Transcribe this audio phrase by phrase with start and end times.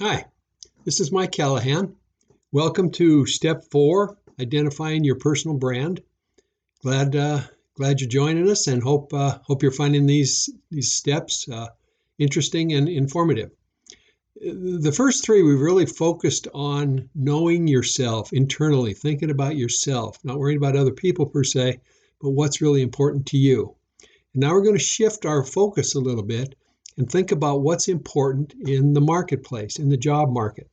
[0.00, 0.26] Hi,
[0.84, 1.96] this is Mike Callahan.
[2.52, 6.00] Welcome to step four, identifying your personal brand.
[6.82, 7.40] Glad uh,
[7.74, 11.66] glad you're joining us, and hope uh, hope you're finding these these steps uh,
[12.16, 13.50] interesting and informative.
[14.36, 20.58] The first three we've really focused on knowing yourself internally, thinking about yourself, not worrying
[20.58, 21.80] about other people per se,
[22.20, 23.74] but what's really important to you.
[24.32, 26.54] And now we're going to shift our focus a little bit
[26.98, 30.68] and think about what's important in the marketplace, in the job market.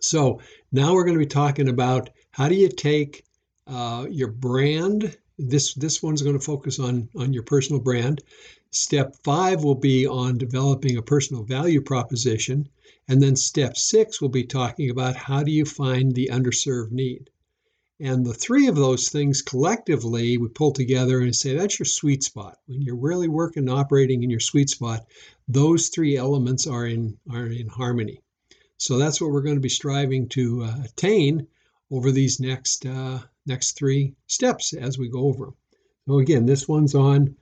[0.00, 3.24] So now we're going to be talking about how do you take
[3.66, 5.16] uh, your brand.
[5.38, 8.22] This this one's going to focus on on your personal brand.
[8.70, 12.68] Step five will be on developing a personal value proposition,
[13.08, 17.30] and then step six will be talking about how do you find the underserved need.
[18.00, 22.24] And the three of those things collectively we pull together and say that's your sweet
[22.24, 22.58] spot.
[22.66, 25.06] When you're really working operating in your sweet spot,
[25.46, 28.20] those three elements are in are in harmony.
[28.78, 31.46] So that's what we're going to be striving to uh, attain
[31.90, 35.54] over these next uh, next three steps as we go over them.
[36.08, 37.36] So again, this one's on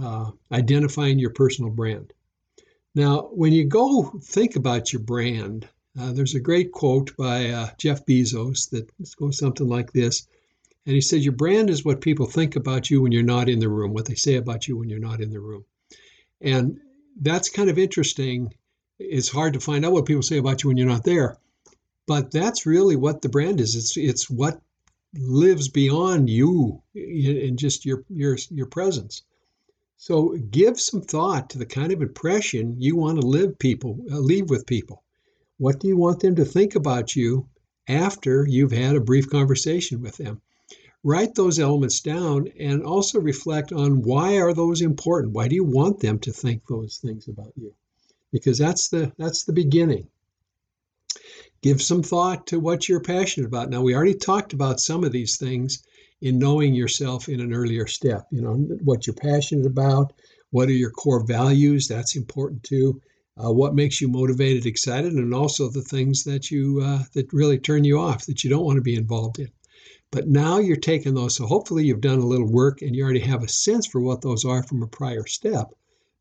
[0.00, 2.12] uh, identifying your personal brand.
[2.94, 7.68] Now, when you go think about your brand, uh, there's a great quote by uh,
[7.76, 10.28] Jeff Bezos that goes something like this.
[10.86, 13.58] And he said, Your brand is what people think about you when you're not in
[13.58, 15.64] the room, what they say about you when you're not in the room.
[16.40, 16.80] And
[17.20, 18.54] that's kind of interesting.
[19.00, 21.36] It's hard to find out what people say about you when you're not there.
[22.06, 23.74] But that's really what the brand is.
[23.74, 24.62] It's it's what
[25.14, 29.22] lives beyond you and just your your your presence.
[29.96, 34.18] So give some thought to the kind of impression you want to live people uh,
[34.18, 35.02] leave with people.
[35.58, 37.48] What do you want them to think about you
[37.88, 40.40] after you've had a brief conversation with them?
[41.02, 45.32] Write those elements down and also reflect on why are those important?
[45.32, 47.74] Why do you want them to think those things about you?
[48.30, 50.06] Because that's the that's the beginning.
[51.60, 53.68] Give some thought to what you're passionate about.
[53.68, 55.82] Now we already talked about some of these things
[56.20, 58.28] in knowing yourself in an earlier step.
[58.30, 60.12] You know, what you're passionate about,
[60.50, 63.02] what are your core values, that's important too
[63.42, 67.58] uh, what makes you motivated, excited, and also the things that you uh, that really
[67.58, 69.48] turn you off that you don't want to be involved in.
[70.10, 73.20] But now you're taking those, so hopefully you've done a little work and you already
[73.20, 75.74] have a sense for what those are from a prior step.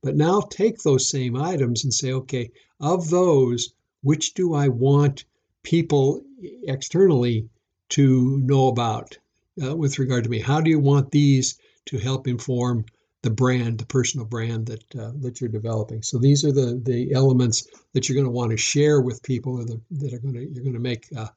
[0.03, 5.25] But now take those same items and say, okay, of those, which do I want
[5.63, 6.21] people
[6.63, 7.49] externally
[7.89, 9.17] to know about
[9.61, 10.39] uh, with regard to me?
[10.39, 12.85] How do you want these to help inform
[13.27, 16.01] the brand, the personal brand that uh, that you're developing.
[16.01, 19.57] So these are the the elements that you're going to want to share with people
[19.57, 21.27] that, that are going to you're going to make uh,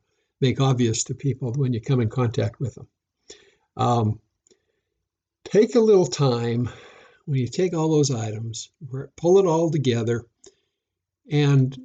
[0.40, 2.86] make obvious to people when you come in contact with them.
[3.76, 4.20] Um,
[5.44, 6.70] take a little time
[7.26, 8.70] when you take all those items,
[9.16, 10.24] pull it all together,
[11.30, 11.76] and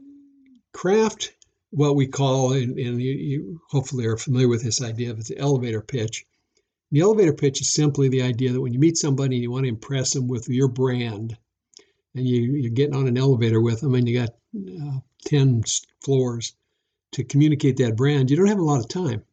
[0.71, 1.33] craft
[1.71, 5.37] what we call, and, and you, you hopefully are familiar with this idea of the
[5.37, 6.25] elevator pitch
[6.91, 9.63] the elevator pitch is simply the idea that when you meet somebody and you want
[9.63, 11.37] to impress them with your brand,
[12.15, 15.63] and you, you're getting on an elevator with them and you got uh, 10
[16.03, 16.55] floors
[17.11, 19.23] to communicate that brand, you don't have a lot of time.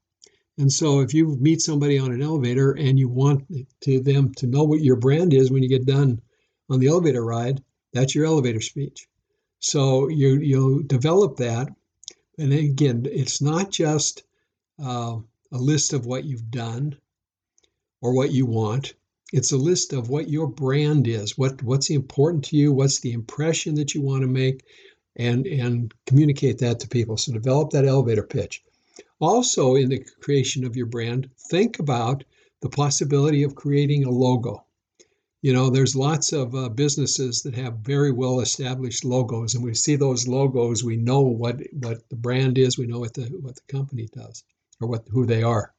[0.59, 3.47] And so if you meet somebody on an elevator and you want
[3.83, 6.21] to them to know what your brand is when you get done
[6.69, 7.63] on the elevator ride,
[7.93, 9.09] that's your elevator speech.
[9.61, 11.69] So you you'll develop that.
[12.39, 14.25] And again, it's not just
[14.83, 15.17] uh,
[15.53, 16.97] a list of what you've done
[18.03, 18.95] or what you want.
[19.33, 23.13] It's a list of what your brand is, what what's important to you, what's the
[23.13, 24.65] impression that you want to make,
[25.17, 27.17] and and communicate that to people.
[27.17, 28.63] So develop that elevator pitch.
[29.21, 32.25] Also, in the creation of your brand, think about
[32.61, 34.65] the possibility of creating a logo.
[35.41, 39.75] You know, there's lots of uh, businesses that have very well established logos, and we
[39.75, 43.57] see those logos, we know what what the brand is, we know what the what
[43.57, 44.45] the company does
[44.81, 45.73] or what who they are.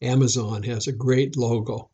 [0.00, 1.90] Amazon has a great logo.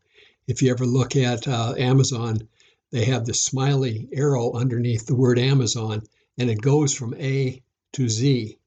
[0.47, 2.49] If you ever look at uh, Amazon,
[2.91, 6.03] they have the smiley arrow underneath the word Amazon,
[6.39, 7.63] and it goes from A
[7.95, 8.59] to Z,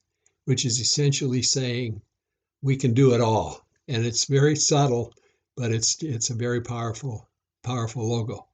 [0.45, 2.01] which is essentially saying
[2.61, 3.65] we can do it all.
[3.87, 5.13] And it's very subtle,
[5.55, 7.29] but it's it's a very powerful
[7.63, 8.47] powerful logo.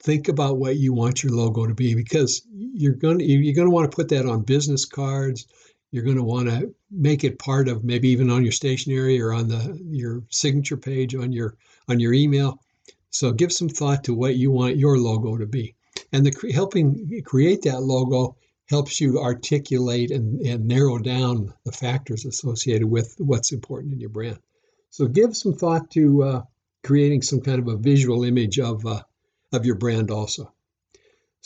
[0.00, 3.66] Think about what you want your logo to be because you're going to, you're going
[3.66, 5.46] to want to put that on business cards
[5.90, 9.32] you're going to want to make it part of maybe even on your stationery or
[9.32, 11.56] on the your signature page on your
[11.88, 12.60] on your email.
[13.10, 15.74] So give some thought to what you want your logo to be,
[16.12, 18.36] and the helping create that logo
[18.68, 24.10] helps you articulate and, and narrow down the factors associated with what's important in your
[24.10, 24.38] brand.
[24.90, 26.42] So give some thought to uh,
[26.82, 29.02] creating some kind of a visual image of uh,
[29.52, 30.52] of your brand also.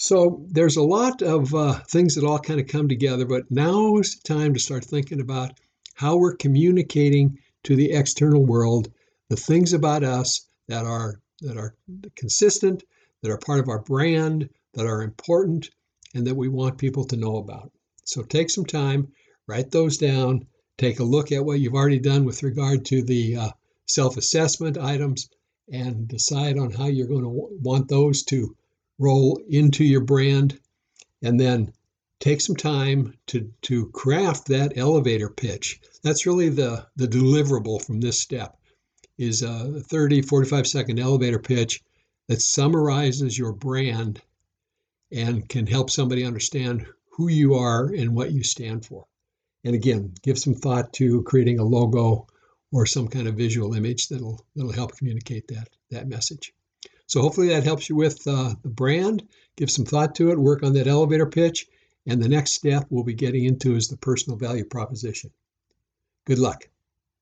[0.04, 3.98] So there's a lot of uh, things that all kind of come together, but now
[3.98, 5.60] is the time to start thinking about
[5.94, 8.90] how we're communicating to the external world
[9.28, 11.76] the things about us that are that are
[12.16, 12.82] consistent,
[13.20, 15.70] that are part of our brand, that are important,
[16.16, 17.70] and that we want people to know about.
[18.04, 19.06] So take some time,
[19.46, 20.48] write those down,
[20.78, 23.50] take a look at what you've already done with regard to the uh,
[23.86, 25.28] self assessment items,
[25.70, 28.56] and decide on how you're going to w- want those to
[28.98, 30.58] roll into your brand.
[31.22, 31.72] And then
[32.22, 35.80] take some time to, to craft that elevator pitch.
[36.04, 38.56] That's really the, the deliverable from this step
[39.18, 41.80] is a 30, 45 second elevator pitch
[42.28, 44.22] that summarizes your brand
[45.10, 49.04] and can help somebody understand who you are and what you stand for.
[49.64, 52.26] And again, give some thought to creating a logo
[52.70, 56.52] or some kind of visual image that'll that'll help communicate that that message.
[57.12, 59.28] So hopefully that helps you with uh, the brand.
[59.56, 60.38] Give some thought to it.
[60.38, 61.66] Work on that elevator pitch.
[62.06, 65.30] And the next step we'll be getting into is the personal value proposition.
[66.24, 66.70] Good luck.